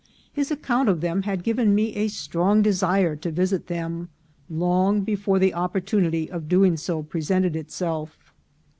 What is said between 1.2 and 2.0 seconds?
had given me